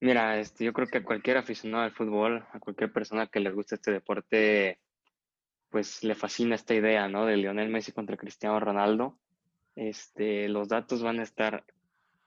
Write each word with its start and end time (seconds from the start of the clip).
Mira, 0.00 0.38
este, 0.38 0.64
yo 0.64 0.72
creo 0.72 0.86
que 0.86 0.98
a 0.98 1.04
cualquier 1.04 1.38
aficionado 1.38 1.82
al 1.82 1.92
fútbol, 1.92 2.46
a 2.52 2.60
cualquier 2.60 2.92
persona 2.92 3.26
que 3.26 3.40
le 3.40 3.50
guste 3.50 3.74
este 3.74 3.90
deporte, 3.90 4.78
pues 5.70 6.04
le 6.04 6.14
fascina 6.14 6.54
esta 6.54 6.74
idea, 6.74 7.08
¿no? 7.08 7.26
De 7.26 7.36
Lionel 7.36 7.68
Messi 7.68 7.90
contra 7.92 8.16
Cristiano 8.16 8.60
Ronaldo. 8.60 9.18
Este, 9.74 10.48
los 10.48 10.68
datos 10.68 11.02
van 11.02 11.18
a 11.18 11.24
estar 11.24 11.64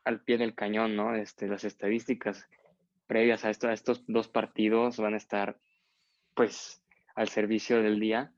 al 0.04 0.22
pie 0.22 0.38
del 0.38 0.54
cañón, 0.54 0.98
¿no? 0.98 1.16
Este, 1.16 1.48
las 1.48 1.64
estadísticas 1.64 2.48
previas 3.08 3.46
a, 3.46 3.50
esto, 3.50 3.70
a 3.70 3.74
estos 3.74 4.04
dos 4.08 4.28
partidos 4.28 4.98
van 4.98 5.14
a 5.14 5.18
estar, 5.18 5.58
pues, 6.34 6.84
al 7.16 7.30
servicio 7.30 7.82
del 7.82 8.00
día. 8.00 8.34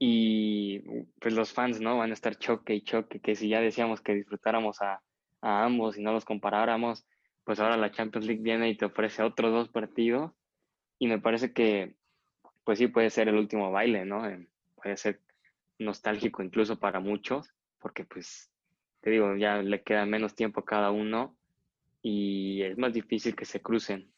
Y 0.00 0.80
pues 1.20 1.34
los 1.34 1.52
fans, 1.52 1.80
¿no? 1.80 1.98
Van 1.98 2.10
a 2.10 2.14
estar 2.14 2.36
choque 2.36 2.74
y 2.74 2.82
choque, 2.82 3.20
que 3.20 3.36
si 3.36 3.48
ya 3.48 3.60
decíamos 3.60 4.00
que 4.00 4.14
disfrutáramos 4.14 4.80
a, 4.82 5.02
a 5.42 5.64
ambos 5.64 5.96
y 5.96 6.02
no 6.02 6.12
los 6.12 6.24
comparáramos, 6.24 7.04
pues 7.48 7.60
ahora 7.60 7.78
la 7.78 7.90
Champions 7.90 8.26
League 8.26 8.42
viene 8.42 8.68
y 8.68 8.76
te 8.76 8.84
ofrece 8.84 9.22
otros 9.22 9.50
dos 9.50 9.70
partidos. 9.70 10.32
Y 10.98 11.06
me 11.06 11.18
parece 11.18 11.54
que, 11.54 11.96
pues 12.62 12.78
sí, 12.78 12.88
puede 12.88 13.08
ser 13.08 13.26
el 13.28 13.36
último 13.36 13.70
baile, 13.70 14.04
¿no? 14.04 14.28
Eh, 14.28 14.46
puede 14.74 14.98
ser 14.98 15.22
nostálgico 15.78 16.42
incluso 16.42 16.78
para 16.78 17.00
muchos, 17.00 17.50
porque 17.78 18.04
pues, 18.04 18.50
te 19.00 19.08
digo, 19.08 19.34
ya 19.34 19.62
le 19.62 19.82
queda 19.82 20.04
menos 20.04 20.34
tiempo 20.34 20.60
a 20.60 20.66
cada 20.66 20.90
uno 20.90 21.38
y 22.02 22.60
es 22.64 22.76
más 22.76 22.92
difícil 22.92 23.34
que 23.34 23.46
se 23.46 23.62
crucen. 23.62 24.12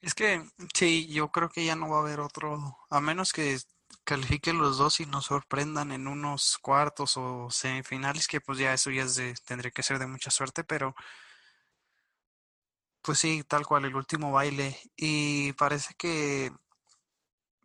Es 0.00 0.16
que 0.16 0.42
sí, 0.74 1.06
yo 1.12 1.28
creo 1.28 1.48
que 1.48 1.64
ya 1.64 1.76
no 1.76 1.88
va 1.88 1.98
a 1.98 2.00
haber 2.00 2.18
otro, 2.18 2.76
a 2.90 3.00
menos 3.00 3.32
que 3.32 3.56
califiquen 4.10 4.58
los 4.58 4.76
dos 4.76 4.98
y 4.98 5.06
nos 5.06 5.26
sorprendan 5.26 5.92
en 5.92 6.08
unos 6.08 6.58
cuartos 6.58 7.16
o 7.16 7.48
semifinales, 7.48 8.26
que 8.26 8.40
pues 8.40 8.58
ya 8.58 8.74
eso 8.74 8.90
ya 8.90 9.04
es 9.04 9.14
de, 9.14 9.34
tendría 9.44 9.70
que 9.70 9.84
ser 9.84 10.00
de 10.00 10.08
mucha 10.08 10.32
suerte, 10.32 10.64
pero 10.64 10.96
pues 13.02 13.20
sí, 13.20 13.44
tal 13.46 13.64
cual, 13.66 13.84
el 13.84 13.94
último 13.94 14.32
baile. 14.32 14.76
Y 14.96 15.52
parece 15.52 15.94
que, 15.94 16.50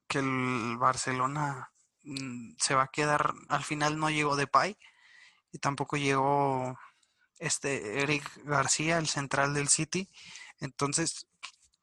que 0.08 0.20
el 0.20 0.78
Barcelona 0.78 1.72
mm, 2.04 2.54
se 2.60 2.76
va 2.76 2.84
a 2.84 2.88
quedar, 2.90 3.34
al 3.50 3.64
final 3.64 3.98
no 3.98 4.12
llegó 4.12 4.36
Depay 4.36 4.78
y 5.52 5.58
tampoco 5.58 5.98
llegó 5.98 6.78
este 7.40 8.02
Eric 8.02 8.24
García, 8.44 9.00
el 9.00 9.08
central 9.08 9.56
del 9.56 9.70
City. 9.70 10.08
Entonces, 10.60 11.28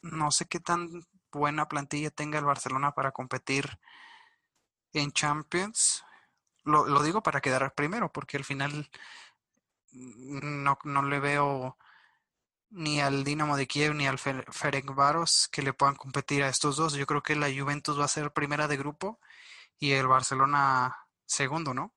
no 0.03 0.31
sé 0.31 0.47
qué 0.47 0.61
tan 0.61 0.89
buena 1.33 1.67
plantilla 1.69 2.11
tenga 2.11 2.39
el 2.39 2.45
Barcelona 2.45 2.93
para 2.93 3.11
competir 3.11 3.81
en 4.93 5.13
Champions. 5.13 6.05
Lo, 6.65 6.87
lo 6.87 7.03
digo 7.03 7.23
para 7.23 7.41
quedar 7.41 7.75
primero, 7.75 8.13
porque 8.13 8.37
al 8.37 8.45
final 8.45 8.89
no, 9.93 10.79
no 10.85 11.03
le 11.03 11.21
veo 11.21 11.77
ni 12.71 13.01
al 13.01 13.25
Dinamo 13.25 13.57
de 13.57 13.67
Kiev 13.67 13.95
ni 13.95 14.07
al 14.07 14.19
Ferencváros 14.19 15.49
que 15.53 15.63
le 15.63 15.75
puedan 15.75 15.95
competir 15.95 16.43
a 16.43 16.49
estos 16.49 16.77
dos. 16.77 16.95
Yo 16.95 17.07
creo 17.07 17.23
que 17.23 17.37
la 17.37 17.49
Juventus 17.49 17.99
va 17.99 18.07
a 18.07 18.09
ser 18.09 18.33
primera 18.33 18.67
de 18.67 18.79
grupo 18.79 19.21
y 19.79 19.93
el 19.93 20.07
Barcelona 20.07 20.97
segundo, 21.27 21.75
¿no? 21.75 21.95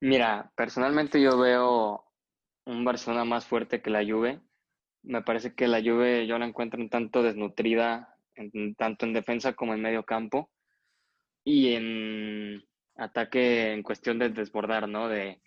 Mira, 0.00 0.52
personalmente 0.54 1.20
yo 1.20 1.38
veo 1.38 2.04
un 2.64 2.84
Barcelona 2.84 3.24
más 3.24 3.46
fuerte 3.46 3.82
que 3.82 3.90
la 3.90 4.04
Juve. 4.04 4.40
Me 5.02 5.22
parece 5.22 5.54
que 5.54 5.66
la 5.66 5.80
Juve 5.80 6.26
yo 6.26 6.38
la 6.38 6.46
encuentro 6.46 6.80
un 6.80 6.90
tanto 6.90 7.22
desnutrida, 7.22 8.15
tanto 8.76 9.06
en 9.06 9.12
defensa 9.12 9.54
como 9.54 9.74
en 9.74 9.82
medio 9.82 10.04
campo 10.04 10.50
y 11.44 11.74
en 11.74 12.64
ataque 12.96 13.72
en 13.72 13.82
cuestión 13.82 14.18
de 14.18 14.30
desbordar, 14.30 14.88
¿no? 14.88 15.08
De, 15.08 15.40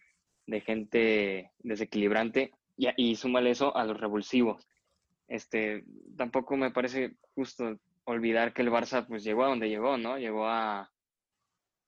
de 0.45 0.61
gente 0.61 1.51
desequilibrante 1.59 2.51
y, 2.77 2.87
y 2.97 3.15
súmale 3.15 3.51
eso 3.51 3.75
a 3.75 3.83
los 3.85 3.99
revulsivos. 3.99 4.67
Este, 5.27 5.83
tampoco 6.17 6.57
me 6.57 6.71
parece 6.71 7.15
justo 7.35 7.79
olvidar 8.05 8.53
que 8.53 8.63
el 8.63 8.71
Barça 8.71 9.05
pues 9.07 9.23
llegó 9.23 9.43
a 9.43 9.49
donde 9.49 9.69
llegó, 9.69 9.97
¿no? 9.97 10.17
Llegó 10.17 10.47
a, 10.47 10.91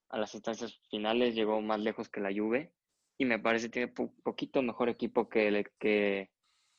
a 0.09 0.17
las 0.17 0.33
instancias 0.35 0.79
finales, 0.89 1.33
llegó 1.33 1.61
más 1.61 1.79
lejos 1.79 2.09
que 2.09 2.21
la 2.21 2.33
Juve 2.33 2.71
y 3.17 3.25
me 3.25 3.39
parece 3.39 3.67
que 3.67 3.87
tiene 3.87 4.11
poquito 4.23 4.61
mejor 4.61 4.89
equipo 4.89 5.29
que, 5.29 5.65
que 5.79 6.29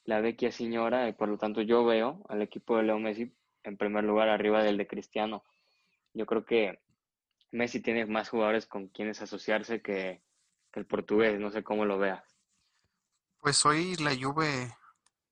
la 0.04 0.20
Vecchia 0.20 0.52
Señora 0.52 1.08
y 1.08 1.12
por 1.12 1.28
lo 1.28 1.38
tanto 1.38 1.62
yo 1.62 1.84
veo 1.84 2.24
al 2.28 2.42
equipo 2.42 2.76
de 2.76 2.84
Leo 2.84 2.98
Messi 2.98 3.32
en 3.64 3.76
primer 3.76 4.04
lugar 4.04 4.28
arriba 4.28 4.62
del 4.62 4.76
de 4.76 4.86
Cristiano. 4.86 5.44
Yo 6.14 6.26
creo 6.26 6.44
que 6.44 6.80
Messi 7.50 7.80
tiene 7.80 8.06
más 8.06 8.28
jugadores 8.28 8.66
con 8.66 8.88
quienes 8.88 9.20
asociarse 9.22 9.82
que, 9.82 10.22
el 10.72 10.86
portugués, 10.86 11.38
no 11.38 11.50
sé 11.50 11.62
cómo 11.62 11.84
lo 11.84 11.98
veas. 11.98 12.24
Pues 13.38 13.66
hoy 13.66 13.94
la 13.96 14.16
Juve 14.16 14.74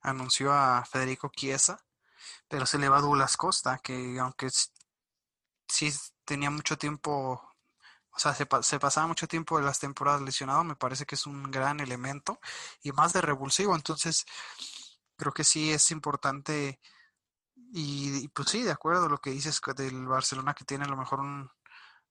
anunció 0.02 0.52
a 0.52 0.84
Federico 0.84 1.30
Chiesa, 1.34 1.82
pero 2.46 2.66
se 2.66 2.78
le 2.78 2.90
va 2.90 2.98
a 2.98 3.00
Douglas 3.00 3.38
Costa, 3.38 3.78
que 3.78 4.18
aunque 4.20 4.48
sí 5.66 5.90
tenía 6.26 6.50
mucho 6.50 6.76
tiempo, 6.76 7.40
o 8.10 8.18
sea, 8.18 8.34
se, 8.34 8.46
se, 8.62 8.78
pasaba 8.78 9.06
mucho 9.06 9.26
tiempo 9.26 9.56
de 9.56 9.64
las 9.64 9.80
temporadas 9.80 10.20
lesionado, 10.20 10.62
me 10.62 10.76
parece 10.76 11.06
que 11.06 11.14
es 11.14 11.26
un 11.26 11.50
gran 11.50 11.80
elemento 11.80 12.38
y 12.82 12.92
más 12.92 13.14
de 13.14 13.22
revulsivo, 13.22 13.74
entonces 13.74 14.26
creo 15.16 15.32
que 15.32 15.44
sí 15.44 15.72
es 15.72 15.90
importante 15.90 16.80
y, 17.72 18.28
pues 18.28 18.48
sí, 18.48 18.62
de 18.62 18.72
acuerdo 18.72 19.08
lo 19.08 19.18
que 19.18 19.30
dices 19.30 19.60
del 19.76 20.06
Barcelona 20.06 20.54
que 20.54 20.64
tiene 20.64 20.84
a 20.84 20.88
lo 20.88 20.96
mejor 20.96 21.20
un, 21.20 21.50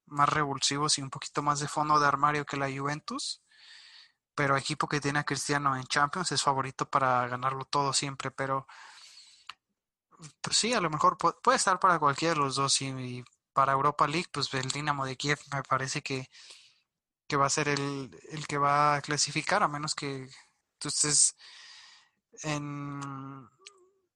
más 0.05 0.29
revulsivos 0.29 0.97
y 0.97 1.01
un 1.01 1.09
poquito 1.09 1.41
más 1.41 1.59
de 1.59 1.67
fondo 1.67 1.99
de 1.99 2.07
armario 2.07 2.45
que 2.45 2.57
la 2.57 2.69
Juventus, 2.71 3.41
pero 4.35 4.57
equipo 4.57 4.87
que 4.87 5.01
tiene 5.01 5.19
a 5.19 5.25
Cristiano 5.25 5.75
en 5.75 5.83
Champions 5.83 6.31
es 6.31 6.41
favorito 6.43 6.89
para 6.89 7.27
ganarlo 7.27 7.65
todo 7.65 7.93
siempre, 7.93 8.31
pero 8.31 8.67
pues 10.41 10.57
sí, 10.57 10.73
a 10.73 10.81
lo 10.81 10.89
mejor 10.89 11.17
puede 11.17 11.57
estar 11.57 11.79
para 11.79 11.99
cualquiera 11.99 12.33
de 12.33 12.39
los 12.39 12.55
dos 12.55 12.81
y, 12.81 13.23
para 13.53 13.73
Europa 13.73 14.07
League, 14.07 14.29
pues 14.31 14.53
el 14.53 14.69
Dinamo 14.69 15.05
de 15.05 15.17
Kiev 15.17 15.39
me 15.51 15.63
parece 15.63 16.01
que, 16.01 16.29
que 17.27 17.35
va 17.35 17.47
a 17.47 17.49
ser 17.49 17.67
el, 17.67 18.17
el, 18.31 18.47
que 18.47 18.57
va 18.57 18.95
a 18.95 19.01
clasificar, 19.01 19.63
a 19.63 19.67
menos 19.67 19.95
que 19.95 20.29
estés 20.81 21.35
en, 22.43 23.01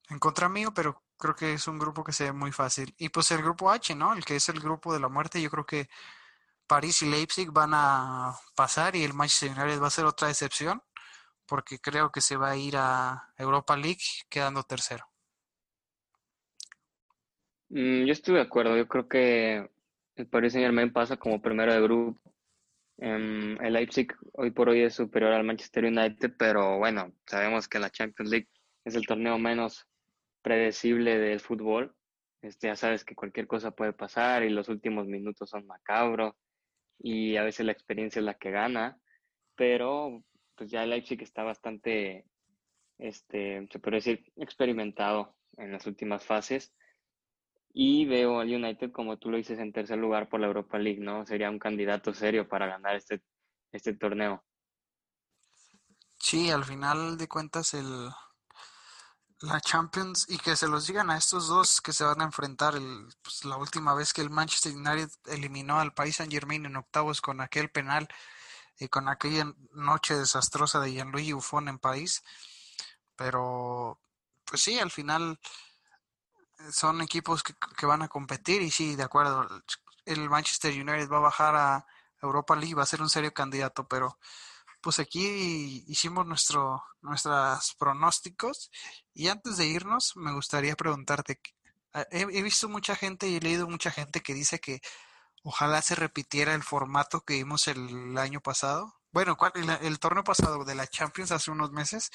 en 0.09 0.19
contra 0.19 0.47
mío, 0.47 0.73
pero 0.73 1.02
creo 1.23 1.35
que 1.35 1.53
es 1.53 1.67
un 1.67 1.79
grupo 1.79 2.03
que 2.03 2.11
se 2.11 2.25
ve 2.25 2.33
muy 2.33 2.51
fácil. 2.51 2.93
Y 2.97 3.09
pues 3.09 3.31
el 3.31 3.41
grupo 3.41 3.71
H, 3.71 3.95
¿no? 3.95 4.13
El 4.13 4.25
que 4.25 4.35
es 4.35 4.49
el 4.49 4.59
grupo 4.59 4.93
de 4.93 4.99
la 4.99 5.07
muerte, 5.09 5.41
yo 5.41 5.49
creo 5.49 5.65
que 5.65 5.87
París 6.67 7.01
y 7.01 7.09
Leipzig 7.09 7.49
van 7.51 7.71
a 7.73 8.35
pasar 8.55 8.95
y 8.95 9.03
el 9.03 9.13
Manchester 9.13 9.51
United 9.57 9.81
va 9.81 9.87
a 9.87 9.91
ser 9.91 10.05
otra 10.05 10.29
excepción, 10.29 10.81
porque 11.47 11.79
creo 11.79 12.11
que 12.11 12.21
se 12.21 12.35
va 12.35 12.51
a 12.51 12.57
ir 12.57 12.75
a 12.77 13.33
Europa 13.37 13.77
League 13.77 14.03
quedando 14.29 14.63
tercero. 14.63 15.05
Mm, 17.69 18.05
yo 18.05 18.11
estoy 18.11 18.35
de 18.35 18.41
acuerdo, 18.41 18.75
yo 18.77 18.87
creo 18.87 19.07
que 19.07 19.69
el 20.15 20.27
Paris 20.27 20.53
Saint 20.53 20.65
Germain 20.65 20.91
pasa 20.91 21.17
como 21.17 21.41
primero 21.41 21.73
de 21.73 21.81
grupo. 21.81 22.19
Um, 22.97 23.59
el 23.61 23.73
Leipzig 23.73 24.13
hoy 24.33 24.51
por 24.51 24.69
hoy 24.69 24.81
es 24.81 24.95
superior 24.95 25.31
al 25.31 25.43
Manchester 25.43 25.85
United, 25.85 26.35
pero 26.37 26.77
bueno, 26.77 27.13
sabemos 27.25 27.67
que 27.67 27.79
la 27.79 27.89
Champions 27.89 28.29
League 28.29 28.49
es 28.85 28.95
el 28.95 29.07
torneo 29.07 29.39
menos 29.39 29.87
predecible 30.43 31.17
del 31.17 31.39
fútbol. 31.39 31.95
Este, 32.43 32.67
ya 32.67 32.75
sabes 32.75 33.03
que 33.03 33.15
cualquier 33.15 33.47
cosa 33.47 33.71
puede 33.71 33.93
pasar 33.93 34.43
y 34.43 34.49
los 34.49 34.69
últimos 34.69 35.07
minutos 35.07 35.49
son 35.49 35.65
macabros 35.65 36.35
y 36.99 37.37
a 37.37 37.43
veces 37.43 37.65
la 37.65 37.71
experiencia 37.71 38.19
es 38.19 38.25
la 38.25 38.35
que 38.35 38.51
gana, 38.51 38.99
pero 39.55 40.23
pues 40.55 40.69
ya 40.69 40.83
el 40.83 40.91
Leipzig 40.91 41.21
está 41.23 41.43
bastante, 41.43 42.25
este, 42.99 43.67
se 43.71 43.79
puede 43.79 43.97
decir, 43.97 44.31
experimentado 44.35 45.35
en 45.57 45.71
las 45.71 45.87
últimas 45.87 46.23
fases. 46.23 46.73
Y 47.75 48.05
veo 48.05 48.39
al 48.39 48.53
United, 48.53 48.91
como 48.91 49.17
tú 49.17 49.31
lo 49.31 49.37
dices, 49.37 49.57
en 49.57 49.73
tercer 49.73 49.97
lugar 49.97 50.29
por 50.29 50.39
la 50.39 50.47
Europa 50.47 50.77
League, 50.77 51.01
¿no? 51.01 51.25
Sería 51.25 51.49
un 51.49 51.57
candidato 51.57 52.13
serio 52.13 52.47
para 52.47 52.67
ganar 52.67 52.95
este, 52.95 53.23
este 53.71 53.95
torneo. 53.95 54.43
Sí, 56.17 56.51
al 56.51 56.63
final 56.63 57.17
de 57.17 57.27
cuentas 57.27 57.73
el, 57.73 58.09
la 59.43 59.59
Champions 59.59 60.25
y 60.29 60.37
que 60.37 60.55
se 60.55 60.69
los 60.69 60.87
digan 60.87 61.09
a 61.09 61.17
estos 61.17 61.47
dos 61.47 61.81
que 61.81 61.91
se 61.91 62.05
van 62.05 62.21
a 62.21 62.23
enfrentar 62.23 62.75
el, 62.75 63.09
pues, 63.21 63.43
la 63.43 63.57
última 63.57 63.93
vez 63.93 64.13
que 64.13 64.21
el 64.21 64.29
Manchester 64.29 64.73
United 64.73 65.09
eliminó 65.25 65.81
al 65.81 65.93
Paris 65.93 66.15
Saint 66.17 66.31
Germain 66.31 66.65
en 66.65 66.77
octavos 66.77 67.19
con 67.19 67.41
aquel 67.41 67.69
penal 67.69 68.07
y 68.79 68.87
con 68.87 69.09
aquella 69.09 69.53
noche 69.73 70.15
desastrosa 70.15 70.79
de 70.79 70.93
Gianluigi 70.93 71.33
Buffon 71.33 71.67
en 71.67 71.77
París. 71.77 72.23
Pero 73.17 73.99
pues 74.45 74.61
sí 74.61 74.79
al 74.79 74.91
final 74.91 75.37
son 76.71 77.01
equipos 77.01 77.43
que, 77.43 77.53
que 77.77 77.85
van 77.85 78.01
a 78.01 78.07
competir 78.07 78.61
y 78.61 78.71
sí 78.71 78.95
de 78.95 79.03
acuerdo 79.03 79.49
el 80.05 80.29
Manchester 80.29 80.71
United 80.71 81.09
va 81.09 81.17
a 81.17 81.29
bajar 81.31 81.55
a 81.57 81.85
Europa 82.21 82.55
League 82.55 82.75
va 82.75 82.83
a 82.83 82.85
ser 82.85 83.01
un 83.01 83.09
serio 83.09 83.33
candidato 83.33 83.87
pero 83.89 84.17
pues 84.83 84.99
aquí 84.99 85.83
hicimos 85.87 86.27
nuestro, 86.27 86.83
nuestros 87.01 87.73
pronósticos. 87.79 88.69
Y 89.13 89.29
antes 89.29 89.57
de 89.57 89.65
irnos 89.65 90.13
me 90.17 90.33
gustaría 90.33 90.75
preguntarte, 90.75 91.39
he, 92.11 92.21
he, 92.21 92.41
visto 92.43 92.67
mucha 92.69 92.95
gente 92.95 93.27
y 93.27 93.37
he 93.37 93.39
leído 93.39 93.67
mucha 93.67 93.91
gente 93.91 94.21
que 94.21 94.33
dice 94.33 94.59
que 94.59 94.81
ojalá 95.43 95.81
se 95.81 95.95
repitiera 95.95 96.53
el 96.53 96.63
formato 96.63 97.21
que 97.21 97.35
vimos 97.35 97.67
el 97.67 98.17
año 98.17 98.41
pasado, 98.41 98.93
bueno, 99.11 99.37
el, 99.55 99.69
el 99.69 99.99
torneo 99.99 100.23
pasado 100.23 100.65
de 100.65 100.75
la 100.75 100.87
Champions 100.87 101.31
hace 101.31 101.51
unos 101.51 101.71
meses, 101.71 102.09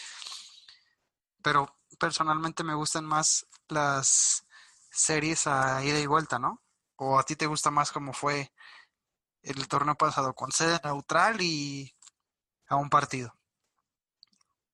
pero 1.43 1.79
personalmente 1.99 2.65
me 2.65 2.75
gustan 2.75 3.05
más 3.07 3.47
las 3.69 4.45
series 4.91 5.47
a 5.47 5.83
ida 5.85 6.01
y 6.01 6.07
vuelta, 6.07 6.39
¿no? 6.39 6.63
¿O 6.97 7.19
a 7.19 7.23
ti 7.25 7.37
te 7.37 7.47
gusta 7.47 7.71
más 7.71 7.93
como 7.93 8.13
fue 8.13 8.53
el 9.43 9.69
torneo 9.69 9.95
pasado, 9.97 10.35
con 10.35 10.53
sede 10.53 10.81
neutral 10.85 11.41
y 11.41 11.95
a 12.69 12.77
un 12.77 12.91
partido? 12.91 13.35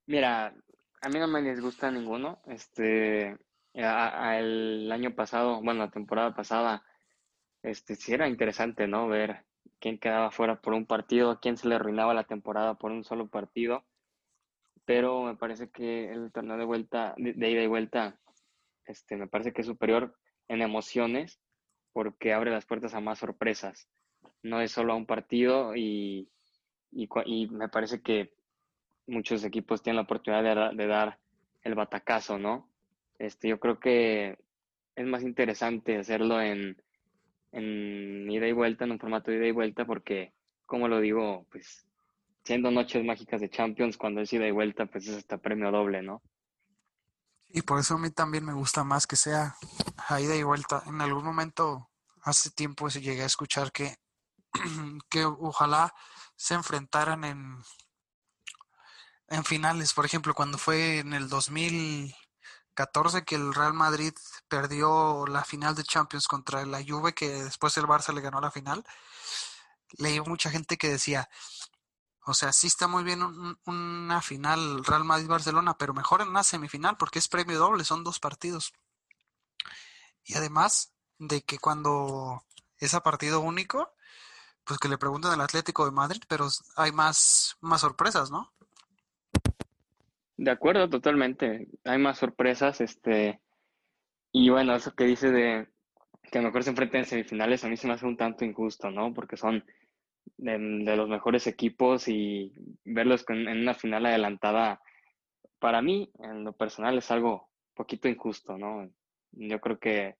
Mira, 0.07 0.55
a 1.01 1.09
mí 1.09 1.19
no 1.19 1.29
me 1.29 1.43
disgusta 1.43 1.91
ninguno. 1.91 2.41
Este, 2.47 3.37
el 3.73 4.93
año 4.93 5.15
pasado, 5.15 5.61
bueno, 5.63 5.81
la 5.81 5.91
temporada 5.91 6.35
pasada, 6.35 6.85
este, 7.63 7.97
sí 7.97 8.13
era 8.13 8.29
interesante, 8.29 8.87
¿no? 8.87 9.09
Ver 9.09 9.45
quién 9.81 9.99
quedaba 9.99 10.31
fuera 10.31 10.61
por 10.61 10.75
un 10.75 10.87
partido, 10.87 11.41
quién 11.41 11.57
se 11.57 11.69
le 11.69 11.75
arruinaba 11.75 12.15
la 12.15 12.25
temporada 12.25 12.75
por 12.75 12.91
un 12.91 13.05
solo 13.05 13.29
partido. 13.29 13.85
Pero 14.85 15.23
me 15.23 15.37
parece 15.37 15.71
que 15.71 16.11
el 16.13 16.31
torneo 16.33 16.59
de 16.59 16.65
vuelta, 16.65 17.15
de, 17.17 17.51
ida 17.51 17.63
y 17.63 17.67
vuelta, 17.67 18.19
este, 18.87 19.17
me 19.17 19.27
parece 19.27 19.53
que 19.53 19.63
es 19.63 19.67
superior 19.67 20.15
en 20.49 20.61
emociones 20.61 21.41
porque 21.93 22.35
abre 22.35 22.51
las 22.51 22.67
puertas 22.67 22.95
a 22.95 23.01
más 23.01 23.19
sorpresas. 23.19 23.89
No 24.43 24.61
es 24.61 24.73
solo 24.73 24.93
a 24.93 24.97
un 24.97 25.07
partido 25.07 25.75
y, 25.75 26.31
y, 26.95 27.49
me 27.49 27.69
parece 27.69 28.01
que 28.01 28.33
muchos 29.07 29.45
equipos 29.45 29.83
tienen 29.83 29.97
la 29.97 30.03
oportunidad 30.03 30.71
de, 30.71 30.77
de, 30.77 30.87
dar 30.87 31.19
el 31.63 31.75
batacazo, 31.75 32.39
¿no? 32.39 32.69
Este, 33.19 33.49
yo 33.49 33.59
creo 33.61 33.79
que 33.79 34.39
es 34.97 35.07
más 35.07 35.23
interesante 35.23 35.99
hacerlo 35.99 36.41
en, 36.41 36.81
en 37.53 38.31
ida 38.31 38.47
y 38.47 38.53
vuelta, 38.53 38.85
en 38.85 38.93
un 38.93 38.99
formato 38.99 39.31
de 39.31 39.39
ida 39.39 39.47
y 39.47 39.53
vuelta, 39.53 39.85
porque, 39.85 40.33
como 40.67 40.89
lo 40.89 41.01
digo, 41.01 41.47
pues 41.51 41.87
siendo 42.45 42.71
noches 42.71 43.05
mágicas 43.05 43.41
de 43.41 43.51
Champions, 43.51 43.97
cuando 43.97 44.21
es 44.21 44.33
ida 44.33 44.47
y 44.47 44.53
vuelta, 44.53 44.87
pues 44.87 45.09
es 45.09 45.17
hasta 45.17 45.39
premio 45.39 45.71
doble, 45.71 46.03
¿no? 46.03 46.23
Y 47.49 47.63
por 47.63 47.79
eso 47.79 47.95
a 47.95 47.99
mí 47.99 48.11
también 48.11 48.45
me 48.45 48.53
gusta 48.53 48.85
más 48.85 49.07
que 49.07 49.17
sea 49.17 49.55
a 50.09 50.21
ida 50.21 50.35
y 50.35 50.43
vuelta. 50.43 50.83
En 50.87 51.01
algún 51.01 51.25
momento, 51.25 51.89
hace 52.23 52.51
tiempo, 52.51 52.89
llegué 52.89 53.23
a 53.23 53.27
escuchar 53.27 53.71
que, 53.71 53.95
que 55.09 55.25
ojalá 55.25 55.95
se 56.37 56.55
enfrentaran 56.55 57.25
en, 57.25 57.62
en 59.29 59.44
finales. 59.44 59.92
Por 59.92 60.07
ejemplo, 60.07 60.35
cuando 60.35 60.59
fue 60.59 60.99
en 60.99 61.12
el 61.12 61.29
2014 61.29 63.25
que 63.25 63.35
el 63.37 63.55
Real 63.55 63.75
Madrid 63.75 64.14
perdió 64.49 65.27
la 65.27 65.44
final 65.44 65.75
de 65.75 65.85
Champions 65.85 66.27
contra 66.27 66.64
la 66.66 66.83
Juve, 66.87 67.14
que 67.14 67.44
después 67.44 67.77
el 67.77 67.87
Barça 67.87 68.12
le 68.12 68.20
ganó 68.20 68.40
la 68.40 68.51
final, 68.51 68.85
leí 69.99 70.20
mucha 70.20 70.51
gente 70.51 70.77
que 70.77 70.88
decía, 70.88 71.29
o 72.27 72.35
sea, 72.35 72.53
sí 72.53 72.66
está 72.66 72.87
muy 72.88 73.05
bien 73.05 73.23
una 73.66 74.23
final 74.23 74.85
Real 74.85 75.05
Madrid-Barcelona, 75.05 75.77
pero 75.77 75.92
mejor 75.94 76.23
en 76.23 76.29
una 76.29 76.42
semifinal 76.42 76.97
porque 76.97 77.18
es 77.18 77.29
premio 77.29 77.59
doble, 77.59 77.85
son 77.85 78.03
dos 78.03 78.18
partidos. 78.18 78.73
Y 80.25 80.35
además 80.35 80.92
de 81.18 81.42
que 81.42 81.59
cuando 81.59 82.44
es 82.79 82.94
a 82.94 83.03
partido 83.03 83.40
único, 83.40 83.94
pues 84.66 84.79
que 84.79 84.88
le 84.88 84.98
pregunten 84.98 85.31
al 85.31 85.40
Atlético 85.40 85.85
de 85.85 85.92
Madrid, 85.92 86.22
pero 86.29 86.48
hay 86.77 86.92
más, 86.92 87.57
más 87.61 87.81
sorpresas, 87.81 88.31
¿no? 88.31 88.53
De 90.37 90.50
acuerdo, 90.50 90.88
totalmente. 90.88 91.68
Hay 91.85 91.98
más 91.98 92.18
sorpresas, 92.18 92.81
este, 92.81 93.40
y 94.33 94.50
bueno, 94.50 94.74
eso 94.74 94.94
que 94.94 95.05
dice 95.05 95.31
de 95.31 95.68
que 96.31 96.38
a 96.38 96.40
lo 96.40 96.48
mejor 96.48 96.64
se 96.64 96.70
enfrenten 96.70 97.00
en 97.00 97.07
semifinales, 97.07 97.64
a 97.64 97.68
mí 97.68 97.77
se 97.77 97.87
me 97.87 97.92
hace 97.92 98.07
un 98.07 98.16
tanto 98.16 98.44
injusto, 98.44 98.90
¿no? 98.90 99.14
Porque 99.14 99.37
son 99.37 99.64
de, 100.37 100.96
los 100.96 101.09
mejores 101.09 101.46
equipos 101.46 102.09
y 102.09 102.53
verlos 102.85 103.24
en 103.29 103.46
una 103.46 103.74
final 103.74 104.07
adelantada, 104.07 104.81
para 105.59 105.83
mí, 105.83 106.11
en 106.18 106.44
lo 106.44 106.53
personal, 106.53 106.98
es 106.98 107.11
algo 107.11 107.48
poquito 107.74 108.09
injusto, 108.09 108.59
¿no? 108.59 108.90
Yo 109.33 109.61
creo 109.61 109.79
que 109.79 110.16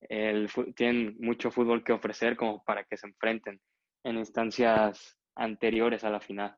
el, 0.00 0.50
tienen 0.74 1.16
mucho 1.20 1.50
fútbol 1.50 1.84
que 1.84 1.92
ofrecer 1.92 2.36
como 2.36 2.62
para 2.64 2.84
que 2.84 2.96
se 2.96 3.06
enfrenten 3.06 3.60
en 4.04 4.16
instancias 4.16 5.16
anteriores 5.34 6.04
a 6.04 6.10
la 6.10 6.20
final. 6.20 6.56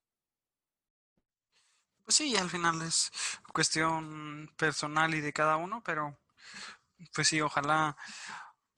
Pues 2.04 2.16
sí, 2.16 2.36
al 2.36 2.48
final 2.48 2.80
es 2.82 3.10
cuestión 3.52 4.50
personal 4.56 5.14
y 5.14 5.20
de 5.20 5.32
cada 5.32 5.56
uno, 5.56 5.82
pero 5.84 6.18
pues 7.14 7.28
sí, 7.28 7.40
ojalá 7.40 7.96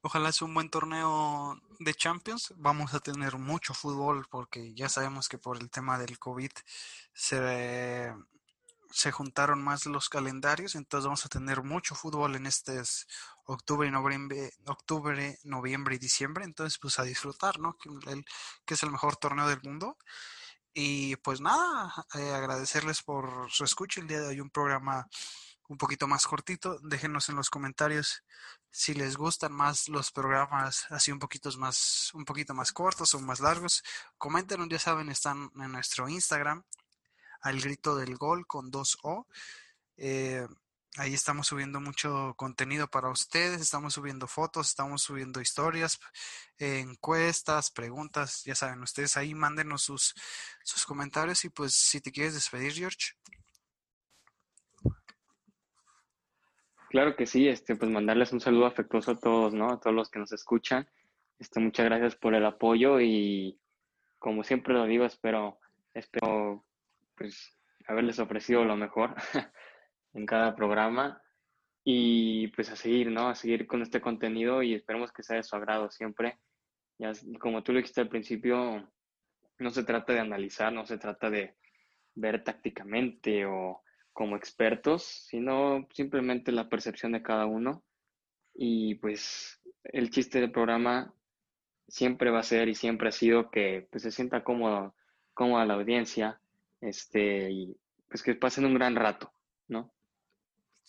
Ojalá 0.03 0.33
sea 0.33 0.47
un 0.47 0.55
buen 0.55 0.71
torneo 0.71 1.61
de 1.79 1.95
Champions. 1.95 2.55
Vamos 2.57 2.95
a 2.95 3.01
tener 3.01 3.37
mucho 3.37 3.75
fútbol 3.75 4.27
porque 4.31 4.73
ya 4.73 4.89
sabemos 4.89 5.29
que 5.29 5.37
por 5.37 5.59
el 5.59 5.71
tema 5.71 5.99
del 5.99 6.19
COVID 6.19 6.51
se, 7.13 8.11
se 8.91 9.13
juntaron 9.13 9.63
más 9.63 9.87
los 9.87 10.09
calendarios, 10.09 10.75
entonces 10.75 11.07
vamos 11.07 11.25
a 11.27 11.29
tener 11.29 11.63
mucho 11.63 11.95
fútbol 11.95 12.37
en 12.37 12.47
este 12.47 12.81
octubre, 13.45 13.91
noviembre, 13.91 14.53
octubre, 14.67 15.39
noviembre 15.45 15.97
y 15.97 15.99
diciembre. 15.99 16.45
Entonces, 16.45 16.79
pues 16.79 16.99
a 16.99 17.05
disfrutar, 17.05 17.59
¿no? 17.59 17.77
Que, 17.79 18.75
es 18.75 18.83
el 18.83 18.91
mejor 18.91 19.17
torneo 19.17 19.49
del 19.49 19.63
mundo. 19.63 19.97
Y 20.73 21.17
pues 21.17 21.41
nada, 21.41 21.93
eh, 22.15 22.33
agradecerles 22.33 23.03
por 23.03 23.51
su 23.51 23.65
escucha. 23.65 24.01
El 24.01 24.07
día 24.07 24.21
de 24.21 24.29
hoy 24.29 24.41
un 24.41 24.51
programa 24.51 25.09
un 25.69 25.79
poquito 25.79 26.07
más 26.09 26.27
cortito. 26.27 26.79
Déjenos 26.83 27.29
en 27.29 27.37
los 27.37 27.51
comentarios 27.51 28.25
si 28.71 28.95
les 28.95 29.17
gustan 29.17 29.53
más 29.53 29.89
los 29.89 30.13
programas 30.13 30.87
así 30.91 31.13
un 31.13 31.19
poquito 31.19 31.51
más, 31.59 32.11
un 32.15 32.25
poquito 32.25 32.55
más 32.55 32.73
cortos 32.73 33.15
o 33.15 33.21
más 33.21 33.41
largos. 33.41 33.83
Comenten, 34.19 34.69
ya 34.69 34.79
saben, 34.79 35.09
están 35.11 35.51
en 35.57 35.73
nuestro 35.73 36.09
Instagram, 36.09 36.65
al 37.43 37.61
grito 37.61 37.97
del 37.97 38.17
gol 38.17 38.47
con 38.47 38.71
dos 38.71 38.99
O. 39.03 39.27
Eh, 39.97 40.47
ahí 40.97 41.15
estamos 41.15 41.47
subiendo 41.47 41.81
mucho 41.81 42.35
contenido 42.37 42.89
para 42.89 43.11
ustedes, 43.11 43.61
estamos 43.61 43.95
subiendo 43.95 44.27
fotos, 44.27 44.69
estamos 44.69 45.03
subiendo 45.03 45.41
historias, 45.41 46.01
encuestas, 46.59 47.71
preguntas, 47.71 48.43
ya 48.45 48.55
saben, 48.55 48.83
ustedes 48.83 49.17
ahí 49.17 49.35
mándenos 49.35 49.83
sus, 49.83 50.15
sus 50.65 50.85
comentarios 50.85 51.45
y 51.45 51.51
pues 51.51 51.75
si 51.75 52.01
te 52.01 52.11
quieres 52.11 52.35
despedir, 52.35 52.73
George. 52.73 53.13
Claro 56.91 57.15
que 57.15 57.25
sí, 57.25 57.47
este, 57.47 57.77
pues 57.77 57.89
mandarles 57.89 58.33
un 58.33 58.41
saludo 58.41 58.67
afectuoso 58.67 59.13
a 59.13 59.19
todos, 59.19 59.55
¿no? 59.55 59.71
A 59.71 59.79
todos 59.79 59.95
los 59.95 60.11
que 60.11 60.19
nos 60.19 60.33
escuchan. 60.33 60.89
Este, 61.39 61.61
muchas 61.61 61.87
gracias 61.87 62.17
por 62.17 62.35
el 62.35 62.45
apoyo 62.45 63.01
y 63.01 63.61
como 64.19 64.43
siempre 64.43 64.75
lo 64.75 64.85
digo, 64.87 65.05
espero, 65.05 65.61
espero 65.95 66.65
pues 67.21 67.55
haberles 67.87 68.19
ofrecido 68.19 68.65
lo 68.65 68.77
mejor 68.77 69.15
en 70.15 70.25
cada 70.25 70.57
programa 70.57 71.23
y 71.85 72.49
pues 72.49 72.71
a 72.71 72.77
seguir, 72.77 73.11
¿no? 73.11 73.29
A 73.29 73.35
seguir 73.35 73.67
con 73.67 73.83
este 73.83 74.01
contenido 74.01 74.63
y 74.63 74.75
esperemos 74.75 75.13
que 75.13 75.23
sea 75.23 75.37
de 75.37 75.43
su 75.43 75.55
agrado 75.55 75.91
siempre. 75.91 76.39
Ya, 76.99 77.13
como 77.39 77.63
tú 77.63 77.73
lo 77.73 77.79
dijiste 77.79 78.01
al 78.01 78.09
principio, 78.09 78.91
no 79.59 79.71
se 79.71 79.85
trata 79.85 80.15
de 80.15 80.21
analizar, 80.21 80.73
no 80.73 80.87
se 80.87 80.97
trata 80.97 81.29
de 81.29 81.57
ver 82.15 82.43
tácticamente 82.43 83.45
o 83.45 83.83
como 84.15 84.37
expertos, 84.37 85.03
sino 85.05 85.87
simplemente 85.93 86.53
la 86.53 86.71
percepción 86.71 87.13
de 87.13 87.23
cada 87.23 87.45
uno. 87.45 87.85
Y 88.55 88.95
pues 88.95 89.61
el 89.85 90.09
chiste 90.09 90.41
del 90.41 90.53
programa 90.53 91.15
siempre 91.87 92.31
va 92.31 92.41
a 92.41 92.45
ser 92.45 92.71
y 92.71 92.75
siempre 92.75 93.11
ha 93.11 93.13
sido 93.13 93.51
que 93.51 93.89
pues, 93.91 94.05
se 94.05 94.11
sienta 94.11 94.43
cómodo, 94.43 94.95
cómoda 95.35 95.67
la 95.67 95.75
audiencia 95.75 96.41
este, 96.81 97.51
y 97.51 97.77
pues 98.09 98.23
que 98.23 98.35
pasen 98.35 98.65
un 98.65 98.75
gran 98.75 98.97
rato, 98.97 99.33
¿no? 99.69 99.93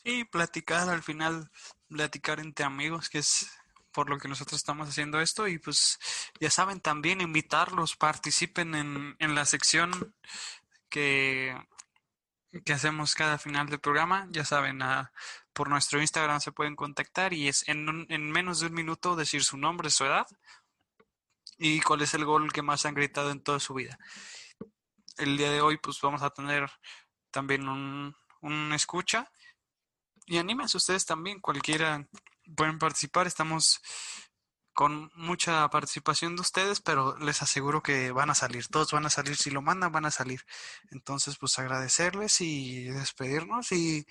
Sí, 0.03 0.25
platicar 0.25 0.89
al 0.89 1.03
final, 1.03 1.49
platicar 1.87 2.39
entre 2.39 2.65
amigos, 2.65 3.09
que 3.09 3.19
es 3.19 3.51
por 3.91 4.09
lo 4.09 4.17
que 4.17 4.27
nosotros 4.27 4.57
estamos 4.57 4.89
haciendo 4.89 5.19
esto 5.19 5.47
y 5.47 5.59
pues 5.59 5.99
ya 6.39 6.49
saben 6.49 6.79
también 6.79 7.21
invitarlos, 7.21 7.95
participen 7.97 8.73
en, 8.73 9.15
en 9.19 9.35
la 9.35 9.45
sección 9.45 10.15
que 10.89 11.55
que 12.65 12.73
hacemos 12.73 13.15
cada 13.15 13.37
final 13.37 13.67
del 13.67 13.79
programa. 13.79 14.27
Ya 14.31 14.45
saben, 14.45 14.81
ah, 14.81 15.11
por 15.53 15.69
nuestro 15.69 16.01
Instagram 16.01 16.41
se 16.41 16.51
pueden 16.51 16.75
contactar 16.75 17.33
y 17.33 17.47
es 17.47 17.67
en, 17.67 18.05
en 18.09 18.31
menos 18.31 18.59
de 18.59 18.67
un 18.67 18.73
minuto 18.73 19.15
decir 19.15 19.43
su 19.43 19.57
nombre, 19.57 19.89
su 19.89 20.05
edad 20.05 20.27
y 21.57 21.79
cuál 21.81 22.01
es 22.01 22.13
el 22.13 22.25
gol 22.25 22.51
que 22.51 22.61
más 22.61 22.85
han 22.85 22.95
gritado 22.95 23.31
en 23.31 23.41
toda 23.41 23.59
su 23.59 23.73
vida. 23.73 23.97
El 25.21 25.37
día 25.37 25.51
de 25.51 25.61
hoy 25.61 25.77
pues 25.77 25.99
vamos 26.01 26.21
a 26.21 26.31
tener 26.31 26.69
también 27.31 27.67
un, 27.67 28.15
un 28.41 28.73
escucha 28.73 29.31
y 30.25 30.37
anímense 30.37 30.77
ustedes 30.77 31.05
también, 31.05 31.39
cualquiera 31.39 32.07
pueden 32.55 32.79
participar, 32.79 33.27
estamos 33.27 33.81
con 34.73 35.11
mucha 35.15 35.69
participación 35.69 36.35
de 36.35 36.41
ustedes, 36.41 36.81
pero 36.81 37.17
les 37.17 37.41
aseguro 37.41 37.83
que 37.83 38.11
van 38.11 38.29
a 38.29 38.35
salir, 38.35 38.67
todos 38.67 38.91
van 38.91 39.05
a 39.05 39.09
salir, 39.09 39.35
si 39.35 39.51
lo 39.51 39.61
mandan 39.61 39.91
van 39.91 40.05
a 40.05 40.11
salir. 40.11 40.41
Entonces, 40.91 41.37
pues 41.37 41.59
agradecerles 41.59 42.39
y 42.41 42.85
despedirnos 42.85 43.71
y 43.71 44.05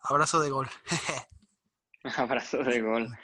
abrazo 0.00 0.40
de 0.40 0.50
gol. 0.50 0.68
abrazo 2.16 2.58
de 2.58 2.80
gol. 2.80 3.18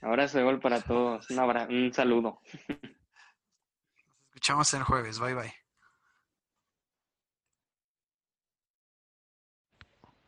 Abrazo 0.00 0.38
de 0.38 0.44
gol 0.44 0.60
para 0.60 0.80
todos. 0.80 1.30
Un, 1.30 1.38
un 1.38 1.92
saludo. 1.92 2.40
Nos 2.68 4.26
escuchamos 4.34 4.74
el 4.74 4.82
jueves. 4.82 5.20
Bye 5.20 5.34
bye. 5.34 5.61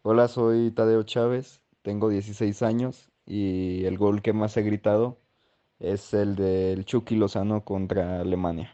Hola, 0.07 0.29
soy 0.29 0.71
Tadeo 0.71 1.03
Chávez, 1.05 1.62
tengo 1.81 2.11
16 2.11 2.62
años 2.62 3.11
y 3.25 3.87
el 3.87 3.97
gol 3.97 4.21
que 4.21 4.35
más 4.35 4.55
he 4.59 4.62
gritado 4.62 5.19
es 5.79 6.12
el 6.12 6.37
del 6.37 6.85
Chucky 6.85 7.17
Lozano 7.17 7.64
contra 7.64 8.21
Alemania. 8.21 8.74